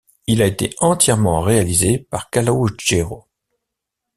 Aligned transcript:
Il 0.25 0.41
a 0.41 0.47
été 0.47 0.73
entièrement 0.79 1.41
réalisé 1.41 1.99
par 1.99 2.31
Calogero. 2.31 3.25